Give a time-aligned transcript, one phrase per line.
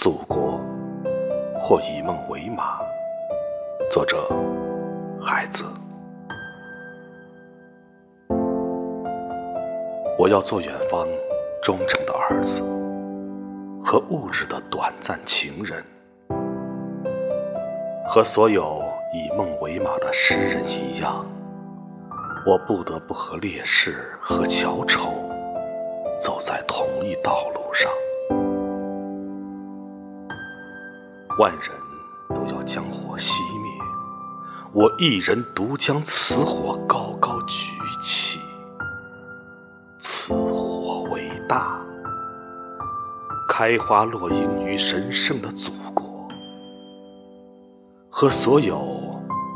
[0.00, 0.58] 祖国，
[1.54, 2.78] 或以梦为马。
[3.90, 4.26] 作者：
[5.20, 5.62] 孩子。
[10.18, 11.06] 我要做远方
[11.62, 12.62] 忠诚的儿子，
[13.84, 15.84] 和物质的短暂情人，
[18.08, 18.82] 和所有
[19.12, 21.26] 以梦为马的诗人一样，
[22.46, 25.10] 我不得不和烈士和小丑
[26.18, 27.92] 走在同一道路上。
[31.40, 31.70] 万人
[32.28, 33.72] 都要将火熄灭，
[34.74, 37.72] 我一人独将此火高高举
[38.02, 38.38] 起。
[39.98, 41.80] 此火伟大，
[43.48, 46.28] 开花落英于神圣的祖国，
[48.10, 48.76] 和所有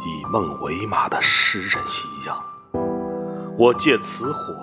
[0.00, 2.42] 以梦为马的诗人一样，
[3.58, 4.54] 我借此火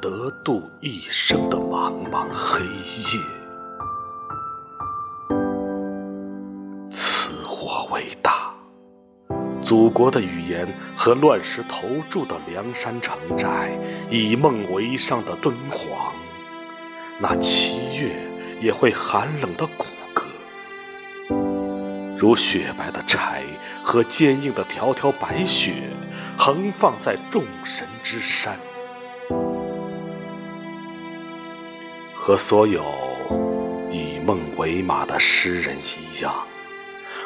[0.00, 3.39] 得度一生的茫茫黑夜。
[7.62, 8.54] 我伟大，
[9.60, 10.66] 祖国的语言
[10.96, 13.70] 和乱石投筑的梁山城寨，
[14.08, 16.14] 以梦为上的敦煌，
[17.18, 18.16] 那七月
[18.62, 20.22] 也会寒冷的骨骼，
[22.16, 23.44] 如雪白的柴
[23.84, 25.74] 和坚硬的条条白雪，
[26.38, 28.56] 横放在众神之山，
[32.16, 32.82] 和所有
[33.90, 36.34] 以梦为马的诗人一样。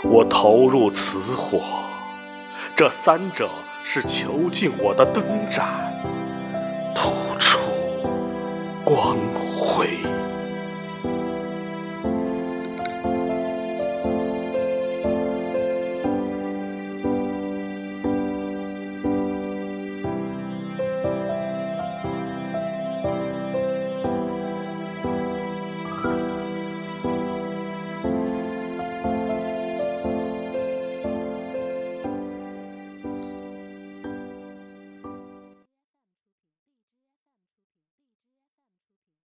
[0.05, 1.61] 我投入此火。
[2.77, 3.49] 这三者
[3.85, 5.67] 是囚禁我的灯盏
[6.95, 7.59] 吐出
[8.85, 9.17] 光
[9.59, 9.89] 辉。